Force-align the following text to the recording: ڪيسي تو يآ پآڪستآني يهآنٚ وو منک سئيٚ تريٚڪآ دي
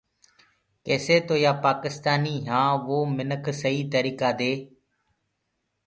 ڪيسي 0.85 1.17
تو 1.27 1.35
يآ 1.43 1.51
پآڪستآني 1.63 2.33
يهآنٚ 2.47 2.81
وو 2.85 2.97
منک 3.17 3.43
سئيٚ 3.61 3.83
تريٚڪآ 3.93 4.29
دي 4.39 4.53